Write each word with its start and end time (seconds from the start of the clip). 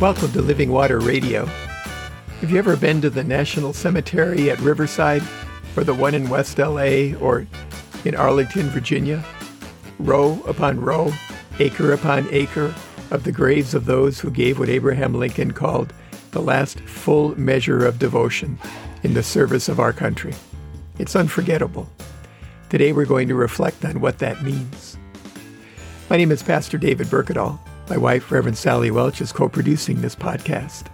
Welcome 0.00 0.32
to 0.32 0.40
Living 0.40 0.70
Water 0.70 0.98
Radio. 0.98 1.44
Have 1.44 2.50
you 2.50 2.56
ever 2.56 2.74
been 2.74 3.02
to 3.02 3.10
the 3.10 3.22
National 3.22 3.74
Cemetery 3.74 4.50
at 4.50 4.58
Riverside 4.60 5.22
or 5.76 5.84
the 5.84 5.92
one 5.92 6.14
in 6.14 6.30
West 6.30 6.56
LA 6.56 7.12
or 7.20 7.46
in 8.06 8.14
Arlington, 8.14 8.70
Virginia? 8.70 9.22
Row 9.98 10.42
upon 10.46 10.80
row, 10.80 11.12
acre 11.58 11.92
upon 11.92 12.26
acre 12.30 12.74
of 13.10 13.24
the 13.24 13.30
graves 13.30 13.74
of 13.74 13.84
those 13.84 14.18
who 14.18 14.30
gave 14.30 14.58
what 14.58 14.70
Abraham 14.70 15.12
Lincoln 15.12 15.50
called 15.50 15.92
the 16.30 16.40
last 16.40 16.80
full 16.80 17.38
measure 17.38 17.84
of 17.84 17.98
devotion 17.98 18.58
in 19.02 19.12
the 19.12 19.22
service 19.22 19.68
of 19.68 19.78
our 19.78 19.92
country. 19.92 20.32
It's 20.98 21.14
unforgettable. 21.14 21.86
Today 22.70 22.94
we're 22.94 23.04
going 23.04 23.28
to 23.28 23.34
reflect 23.34 23.84
on 23.84 24.00
what 24.00 24.18
that 24.20 24.42
means. 24.42 24.96
My 26.08 26.16
name 26.16 26.32
is 26.32 26.42
Pastor 26.42 26.78
David 26.78 27.08
Berkedal. 27.08 27.58
My 27.90 27.96
wife, 27.96 28.30
Reverend 28.30 28.56
Sally 28.56 28.92
Welch, 28.92 29.20
is 29.20 29.32
co-producing 29.32 30.00
this 30.00 30.14
podcast. 30.14 30.86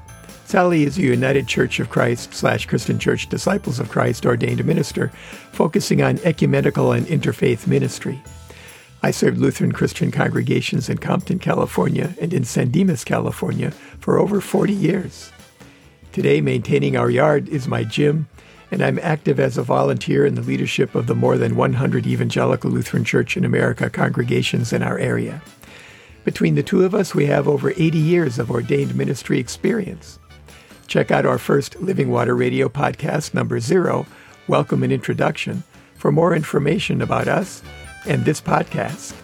Sally 0.47 0.85
is 0.85 0.97
a 0.97 1.03
United 1.03 1.47
Church 1.47 1.79
of 1.79 1.91
Christ 1.91 2.33
slash 2.33 2.65
Christian 2.65 2.99
Church 2.99 3.29
Disciples 3.29 3.79
of 3.79 3.91
Christ 3.91 4.25
ordained 4.25 4.65
minister, 4.65 5.09
focusing 5.53 6.01
on 6.01 6.19
ecumenical 6.25 6.93
and 6.93 7.07
interfaith 7.07 7.67
ministry. 7.67 8.19
I 9.03 9.11
served 9.11 9.37
Lutheran 9.37 9.73
Christian 9.73 10.11
congregations 10.11 10.89
in 10.89 10.97
Compton, 10.97 11.39
California, 11.39 12.15
and 12.19 12.33
in 12.33 12.45
San 12.45 12.71
Dimas, 12.71 13.05
California, 13.05 13.73
for 14.01 14.19
over 14.19 14.41
40 14.41 14.73
years. 14.73 15.31
Today, 16.13 16.41
maintaining 16.41 16.97
our 16.97 17.11
yard 17.11 17.47
is 17.51 17.69
my 17.69 17.85
gym, 17.85 18.27
and 18.71 18.81
I'm 18.81 18.99
active 19.03 19.39
as 19.39 19.59
a 19.59 19.63
volunteer 19.63 20.25
in 20.25 20.35
the 20.35 20.41
leadership 20.41 20.95
of 20.95 21.09
the 21.09 21.15
more 21.15 21.37
than 21.37 21.57
100 21.57 22.07
Evangelical 22.07 22.71
Lutheran 22.71 23.05
Church 23.05 23.37
in 23.37 23.45
America 23.45 23.91
congregations 23.91 24.73
in 24.73 24.83
our 24.83 24.99
area. 24.99 25.43
Between 26.27 26.57
the 26.57 26.63
two 26.65 26.85
of 26.85 26.93
us, 26.93 27.15
we 27.15 27.27
have 27.27 27.47
over 27.47 27.71
80 27.71 27.99
years 27.99 28.41
of 28.41 28.51
ordained 28.51 28.97
ministry 28.97 29.39
experience. 29.39 30.19
Check 30.89 31.13
out 31.13 31.25
our 31.25 31.39
first 31.39 31.81
Living 31.81 32.11
Water 32.11 32.35
Radio 32.35 32.69
podcast, 32.69 33.33
number 33.33 33.61
zero, 33.61 34.07
Welcome 34.49 34.83
and 34.83 34.93
Introduction, 34.93 35.63
for 35.95 36.11
more 36.11 36.35
information 36.35 37.01
about 37.01 37.29
us 37.29 37.63
and 38.07 38.25
this 38.25 38.41
podcast. 38.41 39.15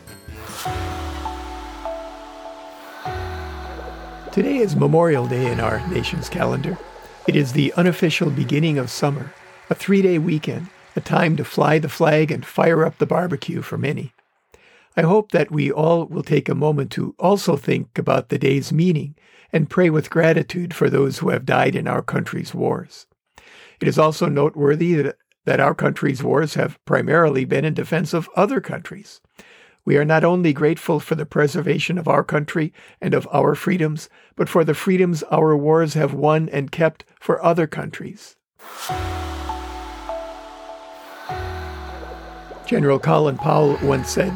Today 4.30 4.58
is 4.58 4.76
Memorial 4.76 5.26
Day 5.26 5.50
in 5.50 5.58
our 5.58 5.84
nation's 5.88 6.28
calendar. 6.28 6.78
It 7.26 7.34
is 7.34 7.52
the 7.52 7.72
unofficial 7.72 8.30
beginning 8.30 8.78
of 8.78 8.90
summer, 8.90 9.34
a 9.68 9.74
three 9.74 10.02
day 10.02 10.18
weekend, 10.18 10.68
a 10.94 11.00
time 11.00 11.36
to 11.36 11.44
fly 11.44 11.80
the 11.80 11.88
flag 11.88 12.30
and 12.30 12.46
fire 12.46 12.84
up 12.86 12.98
the 12.98 13.06
barbecue 13.06 13.60
for 13.60 13.76
many. 13.76 14.12
I 14.96 15.02
hope 15.02 15.32
that 15.32 15.50
we 15.50 15.72
all 15.72 16.06
will 16.06 16.22
take 16.22 16.48
a 16.48 16.54
moment 16.54 16.90
to 16.92 17.14
also 17.18 17.56
think 17.56 17.96
about 17.96 18.28
the 18.28 18.38
day's 18.38 18.72
meaning 18.72 19.14
and 19.50 19.70
pray 19.70 19.88
with 19.88 20.10
gratitude 20.10 20.74
for 20.74 20.90
those 20.90 21.18
who 21.18 21.30
have 21.30 21.46
died 21.46 21.74
in 21.74 21.88
our 21.88 22.02
country's 22.02 22.54
wars. 22.54 23.06
It 23.80 23.88
is 23.88 23.98
also 23.98 24.26
noteworthy 24.26 25.12
that, 25.44 25.60
our 25.60 25.74
country's 25.74 26.22
wars 26.22 26.54
have 26.54 26.78
primarily 26.84 27.44
been 27.44 27.64
in 27.64 27.74
defense 27.74 28.12
of 28.12 28.28
other 28.36 28.60
countries. 28.60 29.20
We 29.84 29.96
are 29.96 30.04
not 30.04 30.22
only 30.24 30.52
grateful 30.52 31.00
for 31.00 31.16
the 31.16 31.26
preservation 31.26 31.98
of 31.98 32.06
our 32.06 32.22
country 32.22 32.72
and 33.00 33.14
of 33.14 33.26
our 33.32 33.54
freedoms, 33.54 34.08
but 34.36 34.48
for 34.48 34.62
the 34.62 34.74
freedoms 34.74 35.24
our 35.24 35.56
wars 35.56 35.94
have 35.94 36.14
won 36.14 36.48
and 36.50 36.70
kept 36.70 37.04
for 37.18 37.44
other 37.44 37.66
countries. 37.66 38.36
General 42.66 43.00
Colin 43.00 43.36
Powell 43.36 43.76
once 43.82 44.10
said, 44.10 44.32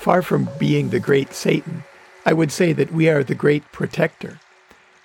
Far 0.00 0.22
from 0.22 0.48
being 0.58 0.88
the 0.88 0.98
great 0.98 1.34
Satan, 1.34 1.84
I 2.24 2.32
would 2.32 2.50
say 2.50 2.72
that 2.72 2.90
we 2.90 3.10
are 3.10 3.22
the 3.22 3.34
great 3.34 3.70
protector. 3.70 4.40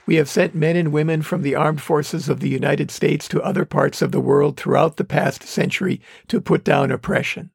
We 0.06 0.16
have 0.16 0.30
sent 0.30 0.56
men 0.56 0.78
and 0.78 0.94
women 0.94 1.22
from 1.22 1.42
the 1.42 1.54
armed 1.54 1.82
forces 1.82 2.30
of 2.30 2.40
the 2.40 2.48
United 2.48 2.90
States 2.90 3.28
to 3.28 3.42
other 3.42 3.66
parts 3.66 4.02
of 4.02 4.14
the 4.14 4.22
world 4.22 4.56
throughout 4.56 4.96
the 4.96 5.04
past 5.04 5.44
century 5.44 6.00
to 6.30 6.40
put 6.40 6.64
down 6.64 6.92
oppression. 6.92 7.50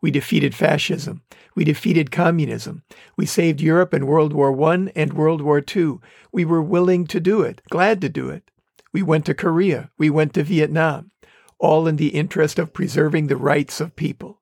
We 0.00 0.10
defeated 0.10 0.52
fascism. 0.52 1.22
We 1.54 1.62
defeated 1.62 2.10
communism. 2.10 2.82
We 3.16 3.24
saved 3.24 3.60
Europe 3.60 3.94
in 3.94 4.08
World 4.08 4.32
War 4.32 4.50
I 4.72 4.90
and 4.96 5.12
World 5.12 5.42
War 5.42 5.62
II. 5.64 5.98
We 6.32 6.44
were 6.44 6.60
willing 6.60 7.06
to 7.06 7.20
do 7.20 7.42
it, 7.42 7.62
glad 7.70 8.00
to 8.00 8.08
do 8.08 8.30
it. 8.30 8.50
We 8.92 9.04
went 9.04 9.26
to 9.26 9.34
Korea. 9.34 9.90
We 9.96 10.10
went 10.10 10.34
to 10.34 10.42
Vietnam, 10.42 11.12
all 11.60 11.86
in 11.86 11.94
the 11.94 12.08
interest 12.08 12.58
of 12.58 12.72
preserving 12.72 13.28
the 13.28 13.36
rights 13.36 13.80
of 13.80 13.94
people. 13.94 14.39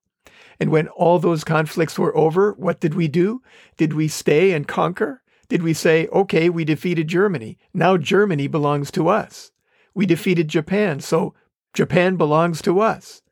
And 0.60 0.70
when 0.70 0.88
all 0.88 1.18
those 1.18 1.44
conflicts 1.44 1.98
were 1.98 2.16
over, 2.16 2.52
what 2.54 2.80
did 2.80 2.94
we 2.94 3.08
do? 3.08 3.42
Did 3.76 3.92
we 3.92 4.08
stay 4.08 4.52
and 4.52 4.66
conquer? 4.66 5.22
Did 5.48 5.62
we 5.62 5.72
say, 5.72 6.08
okay, 6.08 6.48
we 6.50 6.64
defeated 6.64 7.08
Germany. 7.08 7.58
Now 7.72 7.96
Germany 7.96 8.48
belongs 8.48 8.90
to 8.92 9.08
us. 9.08 9.52
We 9.94 10.04
defeated 10.04 10.48
Japan, 10.48 11.00
so 11.00 11.34
Japan 11.72 12.16
belongs 12.16 12.60
to 12.62 12.80
us. 12.80 13.22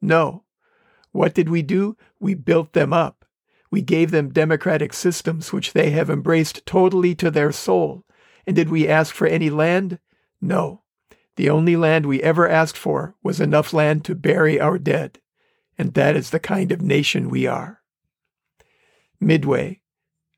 No. 0.00 0.44
What 1.12 1.34
did 1.34 1.48
we 1.48 1.62
do? 1.62 1.96
We 2.20 2.34
built 2.34 2.74
them 2.74 2.92
up. 2.92 3.24
We 3.70 3.82
gave 3.82 4.10
them 4.10 4.32
democratic 4.32 4.92
systems 4.92 5.52
which 5.52 5.72
they 5.72 5.90
have 5.90 6.10
embraced 6.10 6.64
totally 6.66 7.14
to 7.16 7.30
their 7.30 7.50
soul. 7.50 8.04
And 8.46 8.54
did 8.54 8.68
we 8.68 8.86
ask 8.86 9.14
for 9.14 9.26
any 9.26 9.50
land? 9.50 9.98
No. 10.40 10.82
The 11.36 11.50
only 11.50 11.74
land 11.76 12.06
we 12.06 12.22
ever 12.22 12.48
asked 12.48 12.78
for 12.78 13.16
was 13.22 13.40
enough 13.40 13.72
land 13.72 14.04
to 14.04 14.14
bury 14.14 14.60
our 14.60 14.78
dead 14.78 15.18
and 15.78 15.94
that 15.94 16.16
is 16.16 16.30
the 16.30 16.40
kind 16.40 16.72
of 16.72 16.80
nation 16.80 17.28
we 17.28 17.46
are. 17.46 17.82
Midway, 19.20 19.82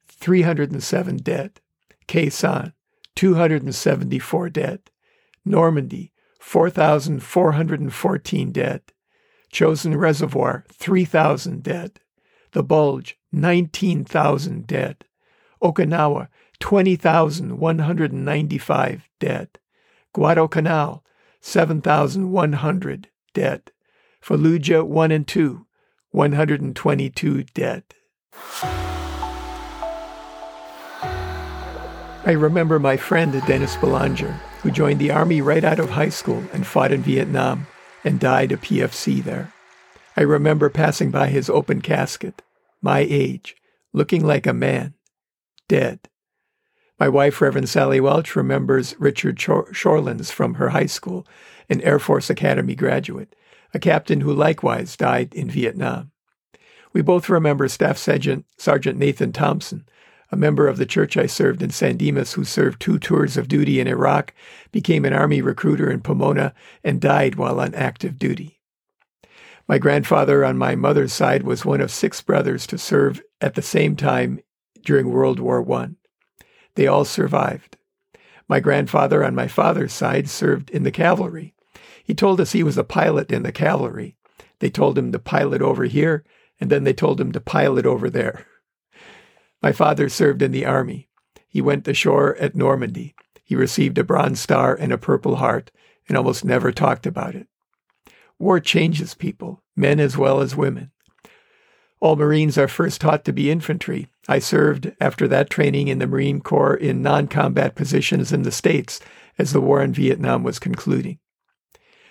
307 0.08 1.18
dead. 1.18 1.60
Sanh, 2.08 2.72
274 3.14 4.50
dead. 4.50 4.80
Normandy, 5.44 6.12
4,414 6.40 8.52
dead. 8.52 8.82
Chosin 9.52 9.96
Reservoir, 9.96 10.64
3,000 10.72 11.62
dead. 11.62 12.00
The 12.52 12.62
Bulge, 12.62 13.18
19,000 13.32 14.66
dead. 14.66 15.04
Okinawa, 15.62 16.28
20,195 16.60 19.08
dead. 19.18 19.48
Guadalcanal, 20.12 21.02
7,100 21.40 23.08
dead. 23.34 23.72
Fallujah 24.24 24.84
1 24.84 25.10
and 25.12 25.26
2, 25.26 25.66
122 26.10 27.44
dead. 27.54 27.84
I 32.24 32.32
remember 32.32 32.78
my 32.80 32.96
friend 32.96 33.32
Dennis 33.46 33.76
Belanger, 33.76 34.32
who 34.62 34.72
joined 34.72 34.98
the 34.98 35.12
Army 35.12 35.40
right 35.40 35.62
out 35.62 35.78
of 35.78 35.90
high 35.90 36.08
school 36.08 36.42
and 36.52 36.66
fought 36.66 36.90
in 36.90 37.02
Vietnam 37.02 37.68
and 38.02 38.18
died 38.18 38.50
a 38.50 38.56
PFC 38.56 39.22
there. 39.22 39.52
I 40.16 40.22
remember 40.22 40.70
passing 40.70 41.10
by 41.12 41.28
his 41.28 41.48
open 41.48 41.80
casket, 41.80 42.42
my 42.82 43.06
age, 43.08 43.54
looking 43.92 44.26
like 44.26 44.46
a 44.46 44.52
man, 44.52 44.94
dead. 45.68 46.08
My 46.98 47.08
wife, 47.08 47.40
Reverend 47.40 47.68
Sally 47.68 48.00
Welch, 48.00 48.34
remembers 48.34 48.96
Richard 48.98 49.36
Shorlands 49.36 50.32
from 50.32 50.54
her 50.54 50.70
high 50.70 50.86
school, 50.86 51.26
an 51.68 51.80
Air 51.82 51.98
Force 51.98 52.30
Academy 52.30 52.74
graduate 52.74 53.36
a 53.76 53.78
captain 53.78 54.22
who 54.22 54.32
likewise 54.32 54.96
died 54.96 55.34
in 55.34 55.50
Vietnam. 55.50 56.10
We 56.94 57.02
both 57.02 57.28
remember 57.28 57.68
Staff 57.68 57.98
Sergeant, 57.98 58.46
Sergeant 58.56 58.98
Nathan 58.98 59.34
Thompson, 59.34 59.86
a 60.32 60.36
member 60.36 60.66
of 60.66 60.78
the 60.78 60.86
church 60.86 61.18
I 61.18 61.26
served 61.26 61.62
in 61.62 61.68
San 61.68 61.98
Dimas 61.98 62.32
who 62.32 62.44
served 62.44 62.80
two 62.80 62.98
tours 62.98 63.36
of 63.36 63.48
duty 63.48 63.78
in 63.78 63.86
Iraq, 63.86 64.32
became 64.72 65.04
an 65.04 65.12
Army 65.12 65.42
recruiter 65.42 65.90
in 65.90 66.00
Pomona, 66.00 66.54
and 66.82 67.02
died 67.02 67.34
while 67.34 67.60
on 67.60 67.74
active 67.74 68.18
duty. 68.18 68.62
My 69.68 69.76
grandfather 69.76 70.42
on 70.42 70.56
my 70.56 70.74
mother's 70.74 71.12
side 71.12 71.42
was 71.42 71.66
one 71.66 71.82
of 71.82 71.90
six 71.90 72.22
brothers 72.22 72.66
to 72.68 72.78
serve 72.78 73.22
at 73.42 73.56
the 73.56 73.62
same 73.62 73.94
time 73.94 74.40
during 74.86 75.10
World 75.10 75.38
War 75.38 75.70
I. 75.70 75.90
They 76.76 76.86
all 76.86 77.04
survived. 77.04 77.76
My 78.48 78.58
grandfather 78.58 79.22
on 79.22 79.34
my 79.34 79.48
father's 79.48 79.92
side 79.92 80.30
served 80.30 80.70
in 80.70 80.82
the 80.82 80.90
cavalry. 80.90 81.52
He 82.06 82.14
told 82.14 82.40
us 82.40 82.52
he 82.52 82.62
was 82.62 82.78
a 82.78 82.84
pilot 82.84 83.32
in 83.32 83.42
the 83.42 83.50
cavalry. 83.50 84.16
They 84.60 84.70
told 84.70 84.96
him 84.96 85.10
to 85.10 85.18
pilot 85.18 85.60
over 85.60 85.84
here, 85.84 86.24
and 86.60 86.70
then 86.70 86.84
they 86.84 86.92
told 86.92 87.20
him 87.20 87.32
to 87.32 87.40
pilot 87.40 87.84
over 87.84 88.08
there. 88.08 88.46
My 89.60 89.72
father 89.72 90.08
served 90.08 90.40
in 90.40 90.52
the 90.52 90.64
army. 90.64 91.08
He 91.48 91.60
went 91.60 91.88
ashore 91.88 92.36
at 92.36 92.54
Normandy. 92.54 93.16
He 93.42 93.56
received 93.56 93.98
a 93.98 94.04
Bronze 94.04 94.38
Star 94.38 94.76
and 94.76 94.92
a 94.92 94.98
Purple 94.98 95.36
Heart 95.36 95.72
and 96.08 96.16
almost 96.16 96.44
never 96.44 96.70
talked 96.70 97.06
about 97.06 97.34
it. 97.34 97.48
War 98.38 98.60
changes 98.60 99.14
people, 99.14 99.64
men 99.74 99.98
as 99.98 100.16
well 100.16 100.40
as 100.40 100.54
women. 100.54 100.92
All 101.98 102.14
Marines 102.14 102.56
are 102.56 102.68
first 102.68 103.00
taught 103.00 103.24
to 103.24 103.32
be 103.32 103.50
infantry. 103.50 104.06
I 104.28 104.38
served 104.38 104.92
after 105.00 105.26
that 105.26 105.50
training 105.50 105.88
in 105.88 105.98
the 105.98 106.06
Marine 106.06 106.40
Corps 106.40 106.76
in 106.76 107.02
non 107.02 107.26
combat 107.26 107.74
positions 107.74 108.32
in 108.32 108.42
the 108.42 108.52
States 108.52 109.00
as 109.38 109.52
the 109.52 109.60
war 109.60 109.82
in 109.82 109.92
Vietnam 109.92 110.44
was 110.44 110.60
concluding. 110.60 111.18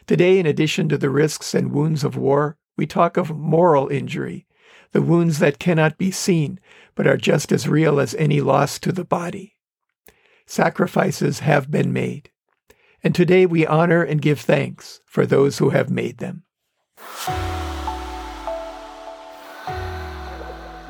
Today, 0.07 0.37
in 0.37 0.45
addition 0.45 0.87
to 0.89 0.99
the 0.99 1.09
risks 1.09 1.55
and 1.55 1.71
wounds 1.71 2.03
of 2.03 2.15
war, 2.15 2.57
we 2.77 2.85
talk 2.85 3.17
of 3.17 3.35
moral 3.35 3.87
injury, 3.87 4.45
the 4.91 5.01
wounds 5.01 5.39
that 5.39 5.57
cannot 5.57 5.97
be 5.97 6.11
seen, 6.11 6.59
but 6.93 7.07
are 7.07 7.17
just 7.17 7.51
as 7.51 7.67
real 7.67 7.99
as 7.99 8.13
any 8.15 8.39
loss 8.39 8.77
to 8.79 8.91
the 8.91 9.03
body. 9.03 9.55
Sacrifices 10.45 11.39
have 11.39 11.71
been 11.71 11.91
made. 11.91 12.29
And 13.03 13.15
today 13.15 13.47
we 13.47 13.65
honor 13.65 14.03
and 14.03 14.21
give 14.21 14.39
thanks 14.39 15.01
for 15.05 15.25
those 15.25 15.57
who 15.57 15.71
have 15.71 15.89
made 15.89 16.19
them. 16.19 16.43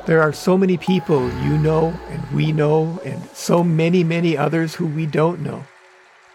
There 0.06 0.22
are 0.22 0.34
so 0.34 0.58
many 0.58 0.76
people 0.78 1.32
you 1.42 1.58
know 1.58 1.98
and 2.10 2.32
we 2.32 2.52
know, 2.52 3.00
and 3.06 3.24
so 3.30 3.64
many, 3.64 4.04
many 4.04 4.38
others 4.38 4.76
who 4.76 4.88
we 4.88 5.06
don't 5.06 5.40
know. 5.40 5.64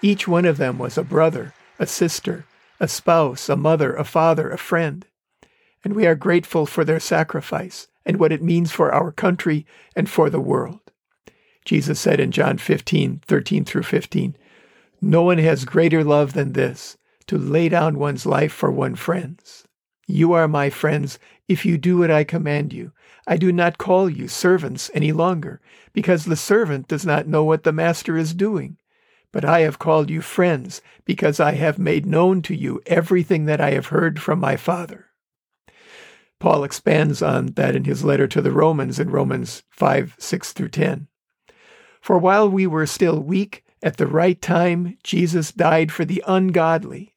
Each 0.01 0.27
one 0.27 0.47
of 0.47 0.57
them 0.57 0.79
was 0.79 0.97
a 0.97 1.05
brother, 1.05 1.53
a 1.79 1.87
sister, 1.87 2.47
a 2.81 2.89
spouse, 2.89 3.49
a 3.49 3.57
mother, 3.57 3.95
a 3.95 4.05
father, 4.05 4.51
a 4.51 4.59
friend. 4.59 5.07
And 5.85 5.95
we 5.95 6.07
are 6.07 6.15
grateful 6.15 6.67
for 6.67 6.85
their 6.85 7.01
sacrifice 7.01 7.89
and 8.07 8.19
what 8.19 8.33
it 8.33 8.43
means 8.43 8.73
for 8.73 8.93
our 8.93 9.13
country 9.13 9.67
and 9.95 10.09
for 10.09 10.31
the 10.31 10.41
world. 10.41 10.81
Jesus 11.65 12.01
said 12.01 12.19
in 12.19 12.31
John 12.31 12.59
15, 12.59 13.23
13 13.27 13.65
through 13.65 13.83
15, 13.83 14.37
No 15.01 15.23
one 15.23 15.39
has 15.39 15.65
greater 15.65 16.03
love 16.03 16.33
than 16.33 16.55
this, 16.55 16.97
to 17.27 17.39
lay 17.39 17.69
down 17.69 17.99
one's 17.99 18.27
life 18.27 18.53
for 18.53 18.73
one's 18.73 18.99
friends. 18.99 19.65
You 20.07 20.33
are 20.33 20.49
my 20.49 20.71
friends 20.71 21.19
if 21.47 21.65
you 21.65 21.79
do 21.79 21.99
what 21.99 22.11
I 22.11 22.25
command 22.25 22.73
you. 22.73 22.93
I 23.27 23.37
do 23.37 23.53
not 23.53 23.79
call 23.79 24.09
you 24.09 24.27
servants 24.27 24.91
any 24.95 25.13
longer, 25.13 25.61
because 25.93 26.25
the 26.25 26.37
servant 26.37 26.89
does 26.89 27.07
not 27.07 27.29
know 27.29 27.45
what 27.45 27.63
the 27.63 27.73
master 27.73 28.17
is 28.17 28.35
doing. 28.35 28.79
But 29.33 29.45
I 29.45 29.61
have 29.61 29.79
called 29.79 30.11
you 30.11 30.21
friends, 30.21 30.83
because 31.05 31.39
I 31.39 31.53
have 31.53 31.79
made 31.79 32.07
known 32.07 32.43
to 32.43 32.55
you 32.55 32.81
everything 32.87 33.45
that 33.47 33.61
I 33.61 33.71
have 33.71 33.87
heard 33.87 34.21
from 34.21 34.41
my 34.41 34.57
Father. 34.57 35.07
Paul 36.41 36.65
expands 36.65 37.23
on 37.23 37.47
that 37.57 37.77
in 37.77 37.85
his 37.85 38.03
letter 38.03 38.27
to 38.27 38.41
the 38.41 38.51
Romans 38.51 38.99
in 38.99 39.11
Romans 39.11 39.63
5 39.71 40.17
6 40.19 40.53
through 40.53 40.71
10. 40.71 41.07
For 42.01 42.19
while 42.19 42.49
we 42.49 42.67
were 42.67 42.87
still 42.87 43.21
weak, 43.21 43.65
at 43.83 43.99
the 43.99 44.07
right 44.07 44.41
time, 44.41 44.99
Jesus 45.03 45.53
died 45.53 45.93
for 45.93 46.05
the 46.05 46.23
ungodly. 46.27 47.15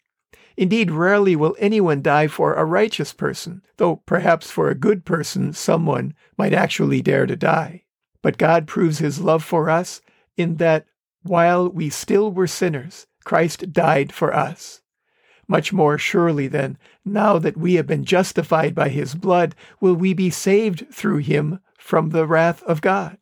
Indeed, 0.56 0.92
rarely 0.92 1.36
will 1.36 1.56
anyone 1.58 2.02
die 2.02 2.28
for 2.28 2.54
a 2.54 2.66
righteous 2.66 3.12
person, 3.12 3.64
though 3.78 3.98
perhaps 4.06 4.52
for 4.52 4.70
a 4.70 4.76
good 4.76 5.04
person 5.04 5.52
someone 5.54 6.14
might 6.38 6.54
actually 6.54 7.02
dare 7.02 7.26
to 7.26 7.36
die. 7.36 7.84
But 8.22 8.38
God 8.38 8.68
proves 8.68 9.00
his 9.00 9.20
love 9.20 9.44
for 9.44 9.70
us 9.70 10.02
in 10.38 10.58
that 10.58 10.86
while 11.24 11.70
we 11.70 11.90
still 11.90 12.32
were 12.32 12.48
sinners, 12.48 13.08
Christ 13.24 13.74
died 13.74 14.12
for 14.12 14.34
us. 14.34 14.82
Much 15.48 15.74
more 15.74 15.98
surely, 15.98 16.48
then, 16.48 16.78
now 17.04 17.38
that 17.38 17.58
we 17.58 17.76
have 17.76 17.88
been 17.88 18.06
justified 18.06 18.74
by 18.74 18.90
his 18.90 19.16
blood, 19.16 19.56
will 19.80 19.96
we 19.96 20.14
be 20.14 20.30
saved 20.30 20.86
through 20.92 21.18
him 21.18 21.60
from 21.78 22.10
the 22.10 22.26
wrath 22.26 22.64
of 22.64 22.82
God. 22.82 23.18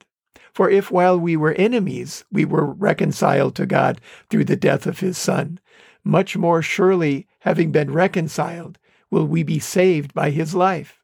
For 0.53 0.69
if 0.69 0.91
while 0.91 1.19
we 1.19 1.35
were 1.35 1.53
enemies 1.53 2.23
we 2.31 2.45
were 2.45 2.65
reconciled 2.65 3.55
to 3.55 3.65
God 3.65 4.01
through 4.29 4.45
the 4.45 4.55
death 4.55 4.85
of 4.85 4.99
his 4.99 5.17
Son, 5.17 5.59
much 6.03 6.37
more 6.37 6.61
surely, 6.61 7.27
having 7.39 7.71
been 7.71 7.91
reconciled, 7.91 8.77
will 9.09 9.25
we 9.25 9.43
be 9.43 9.59
saved 9.59 10.13
by 10.13 10.29
his 10.29 10.53
life. 10.53 11.00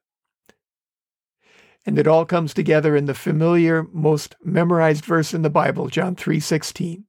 And 1.88 1.98
it 1.98 2.06
all 2.06 2.26
comes 2.26 2.54
together 2.54 2.98
in 2.98 3.06
the 3.06 3.14
familiar, 3.14 3.88
most 3.94 4.36
memorized 4.44 5.06
verse 5.06 5.34
in 5.34 5.42
the 5.42 5.50
Bible, 5.50 5.88
John 5.88 6.16
3:16. 6.16 7.06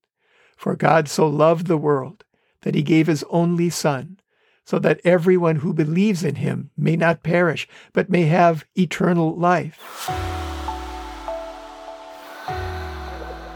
For 0.57 0.77
God 0.77 1.09
so 1.09 1.27
loved 1.27 1.67
the 1.67 1.77
world 1.77 2.25
that 2.63 2.77
he 2.77 2.83
gave 2.85 3.09
his 3.09 3.25
only 3.29 3.71
son, 3.71 4.21
so 4.65 4.79
that 4.79 5.01
everyone 5.03 5.57
who 5.57 5.73
believes 5.75 6.23
in 6.23 6.37
him 6.37 6.71
may 6.77 6.95
not 6.95 7.25
perish, 7.25 7.67
but 7.93 8.09
may 8.09 8.27
have 8.27 8.65
eternal 8.77 9.37
life. 9.37 10.09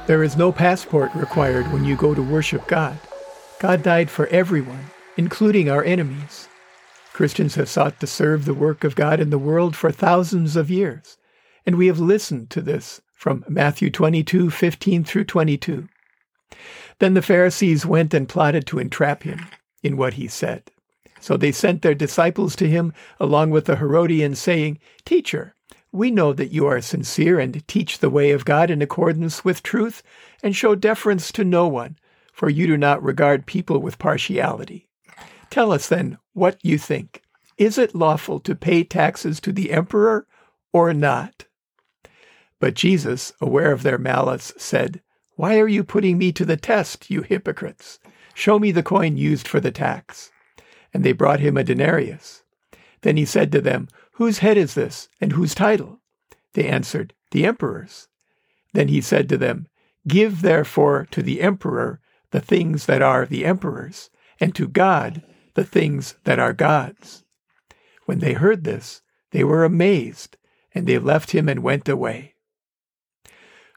There 0.08 0.25
is 0.25 0.36
no 0.36 0.50
passport 0.50 1.14
required 1.14 1.72
when 1.72 1.84
you 1.84 1.94
go 1.94 2.14
to 2.16 2.22
worship 2.22 2.66
God. 2.66 2.98
God 3.60 3.84
died 3.84 4.10
for 4.10 4.26
everyone, 4.26 4.86
including 5.16 5.70
our 5.70 5.84
enemies. 5.84 6.48
Christians 7.12 7.55
have 7.56 7.69
sought 7.69 8.00
to 8.00 8.06
serve 8.06 8.44
the 8.44 8.55
work 8.55 8.85
of 8.85 8.94
God 8.94 9.20
in 9.20 9.31
the 9.31 9.38
world 9.38 9.76
for 9.76 9.93
thousands 9.93 10.56
of 10.56 10.70
years, 10.70 11.19
and 11.67 11.76
we 11.76 11.87
have 11.87 11.99
listened 12.00 12.50
to 12.50 12.61
this 12.61 13.00
from 13.12 13.44
Matthew 13.49 13.91
22 13.91 14.50
15 14.50 15.05
through 15.05 15.25
22. 15.25 15.88
Then 16.99 17.14
the 17.14 17.23
Pharisees 17.23 17.87
went 17.87 18.14
and 18.14 18.29
plotted 18.29 18.67
to 18.67 18.79
entrap 18.79 19.23
him 19.23 19.47
in 19.82 19.97
what 19.97 20.14
he 20.14 20.29
said. 20.29 20.70
So 21.20 21.37
they 21.37 21.53
sent 21.53 21.82
their 21.82 21.94
disciples 21.94 22.56
to 22.56 22.69
him 22.69 22.93
along 23.20 23.50
with 23.50 23.67
the 23.67 23.76
Herodians, 23.76 24.38
saying, 24.38 24.79
Teacher, 25.05 25.55
we 25.93 26.11
know 26.11 26.32
that 26.32 26.53
you 26.53 26.67
are 26.67 26.81
sincere 26.81 27.38
and 27.38 27.67
teach 27.69 27.99
the 27.99 28.11
way 28.11 28.31
of 28.31 28.44
God 28.44 28.70
in 28.70 28.82
accordance 28.82 29.44
with 29.44 29.62
truth 29.62 30.03
and 30.43 30.56
show 30.56 30.75
deference 30.75 31.31
to 31.32 31.44
no 31.44 31.69
one 31.69 31.97
for 32.32 32.49
you 32.49 32.67
do 32.67 32.76
not 32.76 33.03
regard 33.03 33.47
people 33.47 33.79
with 33.79 33.99
partiality. 33.99 34.88
Tell 35.52 35.70
us 35.70 35.87
then 35.87 36.16
what 36.32 36.56
you 36.62 36.78
think. 36.78 37.20
Is 37.58 37.76
it 37.76 37.94
lawful 37.94 38.40
to 38.40 38.54
pay 38.54 38.84
taxes 38.84 39.38
to 39.40 39.52
the 39.52 39.70
emperor 39.70 40.26
or 40.72 40.94
not? 40.94 41.44
But 42.58 42.72
Jesus, 42.72 43.34
aware 43.38 43.70
of 43.70 43.82
their 43.82 43.99
malice, 43.99 44.54
said, 44.56 45.02
Why 45.37 45.58
are 45.60 45.69
you 45.69 45.84
putting 45.84 46.16
me 46.16 46.32
to 46.32 46.46
the 46.46 46.56
test, 46.56 47.10
you 47.10 47.20
hypocrites? 47.20 47.99
Show 48.32 48.58
me 48.58 48.72
the 48.72 48.82
coin 48.82 49.19
used 49.19 49.46
for 49.46 49.60
the 49.60 49.70
tax. 49.70 50.31
And 50.94 51.04
they 51.04 51.12
brought 51.12 51.40
him 51.40 51.58
a 51.58 51.64
denarius. 51.64 52.44
Then 53.02 53.19
he 53.19 53.26
said 53.26 53.52
to 53.52 53.60
them, 53.60 53.88
Whose 54.12 54.38
head 54.38 54.56
is 54.56 54.72
this, 54.72 55.10
and 55.20 55.32
whose 55.32 55.54
title? 55.54 56.00
They 56.54 56.66
answered, 56.66 57.12
The 57.31 57.44
emperor's. 57.44 58.08
Then 58.72 58.88
he 58.88 59.02
said 59.02 59.28
to 59.28 59.37
them, 59.37 59.66
Give 60.08 60.40
therefore 60.40 61.06
to 61.10 61.22
the 61.22 61.43
emperor 61.43 62.00
the 62.31 62.40
things 62.40 62.87
that 62.87 63.02
are 63.02 63.26
the 63.26 63.44
emperor's, 63.44 64.08
and 64.40 64.54
to 64.54 64.66
God 64.66 65.22
the 65.54 65.64
things 65.64 66.16
that 66.25 66.38
are 66.38 66.52
God's. 66.52 67.25
When 68.06 68.19
they 68.19 68.32
heard 68.32 68.64
this, 68.64 69.02
they 69.31 69.44
were 69.44 69.64
amazed, 69.64 70.37
and 70.75 70.87
they 70.87 70.99
left 70.99 71.32
him 71.32 71.49
and 71.49 71.62
went 71.62 71.88
away. 71.88 72.34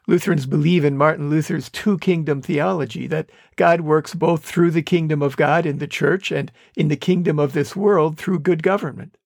Lutherans 0.08 0.46
believe 0.46 0.84
in 0.84 0.96
Martin 0.96 1.28
Luther's 1.28 1.68
two 1.68 1.98
kingdom 1.98 2.40
theology 2.40 3.08
that 3.08 3.28
God 3.56 3.80
works 3.80 4.14
both 4.14 4.44
through 4.44 4.70
the 4.70 4.82
kingdom 4.82 5.20
of 5.20 5.36
God 5.36 5.66
in 5.66 5.78
the 5.78 5.88
church 5.88 6.30
and 6.30 6.52
in 6.76 6.88
the 6.88 6.96
kingdom 6.96 7.40
of 7.40 7.52
this 7.52 7.74
world 7.74 8.16
through 8.16 8.38
good 8.40 8.62
government. 8.62 9.16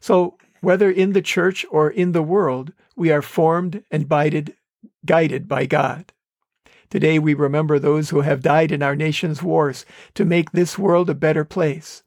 So, 0.00 0.38
whether 0.60 0.90
in 0.90 1.12
the 1.12 1.20
church 1.20 1.66
or 1.70 1.90
in 1.90 2.12
the 2.12 2.22
world, 2.22 2.72
we 2.96 3.12
are 3.12 3.20
formed 3.20 3.84
and 3.90 4.08
guided, 4.08 4.54
guided 5.04 5.46
by 5.46 5.66
God. 5.66 6.12
Today 6.94 7.18
we 7.18 7.34
remember 7.34 7.80
those 7.80 8.10
who 8.10 8.20
have 8.20 8.40
died 8.40 8.70
in 8.70 8.80
our 8.80 8.94
nation's 8.94 9.42
wars 9.42 9.84
to 10.14 10.24
make 10.24 10.52
this 10.52 10.78
world 10.78 11.10
a 11.10 11.14
better 11.14 11.44
place. 11.44 12.04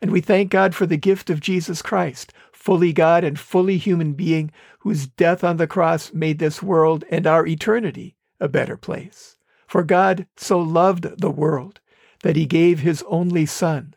And 0.00 0.10
we 0.10 0.22
thank 0.22 0.50
God 0.50 0.74
for 0.74 0.86
the 0.86 0.96
gift 0.96 1.28
of 1.28 1.40
Jesus 1.40 1.82
Christ, 1.82 2.32
fully 2.50 2.94
God 2.94 3.22
and 3.22 3.38
fully 3.38 3.76
human 3.76 4.14
being, 4.14 4.50
whose 4.78 5.06
death 5.08 5.44
on 5.44 5.58
the 5.58 5.66
cross 5.66 6.14
made 6.14 6.38
this 6.38 6.62
world 6.62 7.04
and 7.10 7.26
our 7.26 7.46
eternity 7.46 8.16
a 8.40 8.48
better 8.48 8.78
place. 8.78 9.36
For 9.66 9.82
God 9.82 10.26
so 10.38 10.58
loved 10.58 11.20
the 11.20 11.30
world 11.30 11.80
that 12.22 12.36
he 12.36 12.46
gave 12.46 12.80
his 12.80 13.04
only 13.08 13.44
Son, 13.44 13.94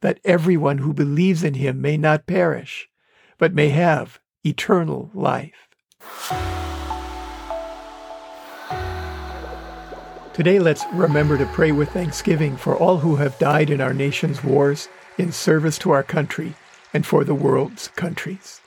that 0.00 0.20
everyone 0.24 0.78
who 0.78 0.92
believes 0.92 1.42
in 1.42 1.54
him 1.54 1.80
may 1.80 1.96
not 1.96 2.28
perish, 2.28 2.88
but 3.36 3.52
may 3.52 3.70
have 3.70 4.20
eternal 4.44 5.10
life. 5.12 5.66
Today, 10.34 10.58
let's 10.58 10.86
remember 10.94 11.36
to 11.36 11.44
pray 11.44 11.72
with 11.72 11.90
thanksgiving 11.90 12.56
for 12.56 12.74
all 12.74 12.96
who 12.96 13.16
have 13.16 13.38
died 13.38 13.68
in 13.68 13.82
our 13.82 13.92
nation's 13.92 14.42
wars 14.42 14.88
in 15.18 15.30
service 15.30 15.76
to 15.78 15.90
our 15.90 16.02
country 16.02 16.54
and 16.94 17.04
for 17.04 17.22
the 17.22 17.34
world's 17.34 17.88
countries. 17.88 18.62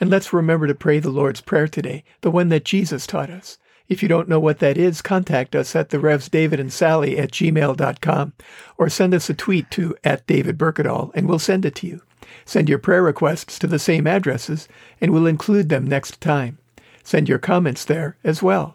And 0.00 0.10
let's 0.10 0.32
remember 0.32 0.66
to 0.66 0.74
pray 0.74 0.98
the 0.98 1.10
Lord's 1.10 1.40
Prayer 1.40 1.68
today, 1.68 2.02
the 2.22 2.30
one 2.32 2.48
that 2.48 2.64
Jesus 2.64 3.06
taught 3.06 3.30
us. 3.30 3.56
If 3.88 4.02
you 4.02 4.08
don't 4.08 4.28
know 4.28 4.40
what 4.40 4.58
that 4.58 4.76
is, 4.76 5.00
contact 5.00 5.54
us 5.54 5.76
at 5.76 5.90
the 5.90 6.00
Revs 6.00 6.28
David 6.28 6.58
and 6.58 6.72
Sally 6.72 7.16
at 7.18 7.30
gmail.com 7.30 8.32
or 8.76 8.88
send 8.88 9.14
us 9.14 9.30
a 9.30 9.34
tweet 9.34 9.70
to 9.70 9.94
at 10.02 10.26
David 10.26 10.58
Berkedal 10.58 11.12
and 11.14 11.28
we'll 11.28 11.38
send 11.38 11.64
it 11.64 11.76
to 11.76 11.86
you. 11.86 12.02
Send 12.44 12.68
your 12.68 12.80
prayer 12.80 13.04
requests 13.04 13.60
to 13.60 13.68
the 13.68 13.78
same 13.78 14.08
addresses 14.08 14.66
and 15.00 15.12
we'll 15.12 15.26
include 15.26 15.68
them 15.68 15.86
next 15.86 16.20
time. 16.20 16.58
Send 17.04 17.28
your 17.28 17.38
comments 17.38 17.84
there 17.84 18.16
as 18.24 18.42
well. 18.42 18.74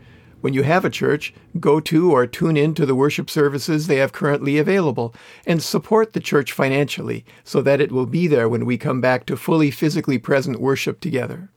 When 0.41 0.53
you 0.53 0.63
have 0.63 0.83
a 0.83 0.89
church, 0.89 1.35
go 1.59 1.79
to 1.81 2.11
or 2.11 2.25
tune 2.25 2.57
in 2.57 2.73
to 2.73 2.85
the 2.87 2.95
worship 2.95 3.29
services 3.29 3.85
they 3.85 3.97
have 3.97 4.11
currently 4.11 4.57
available 4.57 5.13
and 5.45 5.61
support 5.61 6.13
the 6.13 6.19
church 6.19 6.51
financially 6.51 7.23
so 7.43 7.61
that 7.61 7.79
it 7.79 7.91
will 7.91 8.07
be 8.07 8.25
there 8.25 8.49
when 8.49 8.65
we 8.65 8.77
come 8.77 9.01
back 9.01 9.27
to 9.27 9.37
fully 9.37 9.69
physically 9.69 10.17
present 10.17 10.59
worship 10.59 10.99
together. 10.99 11.49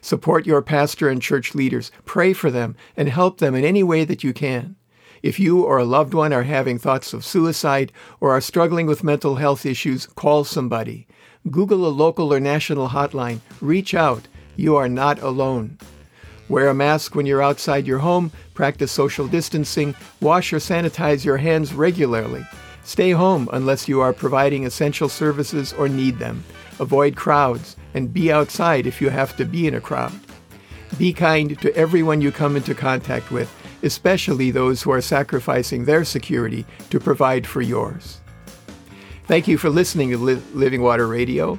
Support 0.00 0.44
your 0.44 0.60
pastor 0.60 1.08
and 1.08 1.22
church 1.22 1.54
leaders, 1.54 1.92
pray 2.04 2.32
for 2.32 2.50
them, 2.50 2.74
and 2.96 3.08
help 3.08 3.38
them 3.38 3.54
in 3.54 3.64
any 3.64 3.84
way 3.84 4.04
that 4.04 4.24
you 4.24 4.32
can. 4.32 4.74
If 5.22 5.38
you 5.38 5.62
or 5.62 5.78
a 5.78 5.84
loved 5.84 6.12
one 6.12 6.32
are 6.32 6.42
having 6.42 6.78
thoughts 6.78 7.12
of 7.12 7.24
suicide 7.24 7.92
or 8.20 8.32
are 8.32 8.40
struggling 8.40 8.86
with 8.86 9.04
mental 9.04 9.36
health 9.36 9.64
issues, 9.64 10.06
call 10.06 10.42
somebody. 10.42 11.06
Google 11.48 11.86
a 11.86 11.90
local 11.90 12.34
or 12.34 12.40
national 12.40 12.88
hotline. 12.88 13.38
Reach 13.60 13.94
out. 13.94 14.26
You 14.56 14.74
are 14.74 14.88
not 14.88 15.20
alone. 15.22 15.78
Wear 16.52 16.68
a 16.68 16.74
mask 16.74 17.14
when 17.14 17.24
you're 17.24 17.42
outside 17.42 17.86
your 17.86 18.00
home, 18.00 18.30
practice 18.52 18.92
social 18.92 19.26
distancing, 19.26 19.94
wash 20.20 20.52
or 20.52 20.58
sanitize 20.58 21.24
your 21.24 21.38
hands 21.38 21.72
regularly. 21.72 22.46
Stay 22.84 23.12
home 23.12 23.48
unless 23.54 23.88
you 23.88 24.02
are 24.02 24.12
providing 24.12 24.66
essential 24.66 25.08
services 25.08 25.72
or 25.72 25.88
need 25.88 26.18
them. 26.18 26.44
Avoid 26.78 27.16
crowds 27.16 27.76
and 27.94 28.12
be 28.12 28.30
outside 28.30 28.86
if 28.86 29.00
you 29.00 29.08
have 29.08 29.34
to 29.38 29.46
be 29.46 29.66
in 29.66 29.76
a 29.76 29.80
crowd. 29.80 30.12
Be 30.98 31.14
kind 31.14 31.58
to 31.62 31.74
everyone 31.74 32.20
you 32.20 32.30
come 32.30 32.54
into 32.54 32.74
contact 32.74 33.30
with, 33.30 33.50
especially 33.82 34.50
those 34.50 34.82
who 34.82 34.90
are 34.90 35.00
sacrificing 35.00 35.86
their 35.86 36.04
security 36.04 36.66
to 36.90 37.00
provide 37.00 37.46
for 37.46 37.62
yours. 37.62 38.20
Thank 39.26 39.48
you 39.48 39.56
for 39.56 39.70
listening 39.70 40.10
to 40.10 40.18
Living 40.18 40.82
Water 40.82 41.06
Radio. 41.06 41.58